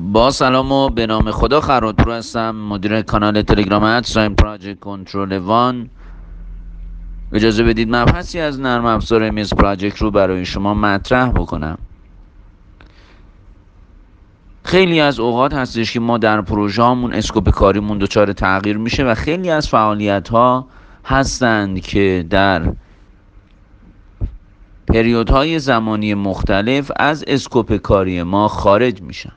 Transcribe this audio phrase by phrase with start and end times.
[0.00, 2.50] با سلام و به نام خدا خراط‌پور هستم.
[2.56, 5.90] مدیر کانال تلگرام at sign project control one.
[7.32, 11.78] اجازه بدید مبحثی از نرم افزار MS Project رو برای شما مطرح بکنم.
[14.64, 19.14] خیلی از اوقات هستش که ما در پروژه همون scope کاریمون دچار تغییر میشه و
[19.14, 20.66] خیلی از فعالیت ها
[21.04, 22.72] هستند که در
[24.88, 29.32] پریودهای زمانی مختلف از scope کاری ما خارج میشن.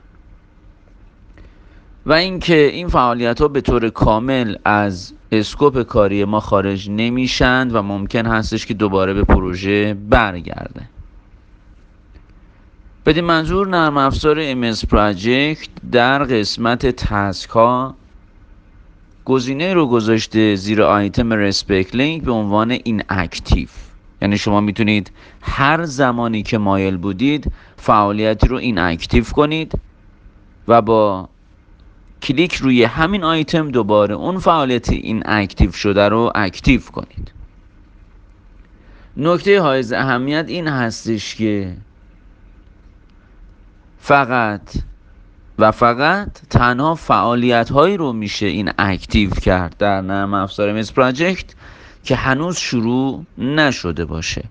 [2.06, 7.82] و اینکه این فعالیت ها به طور کامل از scope کاری ما خارج نمیشند و
[7.82, 10.88] ممکن هستش که دوباره به پروژه برگرده.
[13.06, 17.94] بدین منظور نرم افزار MS Project در قسمت task ها
[19.24, 23.68] گزینه رو گذاشته زیر آیتم respect link به عنوان inactive
[24.22, 25.10] یعنی شما می‌تونید
[25.42, 29.72] هر زمانی که مایل بودید فعالیتی رو inactive کنید
[30.68, 31.28] و با
[32.24, 37.32] کلیک روی همین آیتم دوباره اون فعالیت inactive شده رو active کنید.
[39.16, 41.76] نکته حائز اهمیت این هستش که
[43.98, 44.60] فقط
[45.58, 51.54] و فقط تنها فعالیت هایی رو میشه inactive کرد در نرم افزار MS Project
[52.04, 54.44] که هنوز شروع نشده باشه.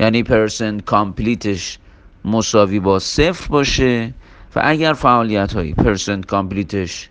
[0.00, 1.78] یعنی percent complete ش
[2.24, 4.14] مساوی با صفر باشه
[4.58, 7.08] و اگر فعالیت های percent complete ش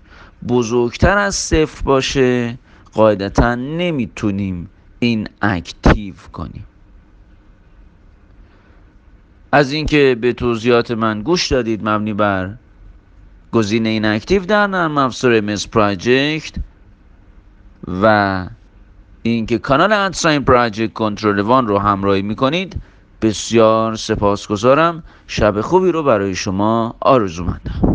[0.48, 2.58] بزرگتر از صفر باشه
[2.94, 6.66] قاعدتا نمی‌تونیم inactive کنیم.
[9.52, 12.54] از اینکه به توضیحات من گوش دادید مبنی بر
[13.52, 16.56] گزینه inactive در نرم افزار MS Project
[18.02, 18.46] و
[19.24, 22.82] اینکه کانال at sign project control one رو همراهی می‌کنید
[23.22, 25.04] بسیار سپاسگزارم.
[25.28, 27.87] شب خوبی رو برای شما آرزو مندم.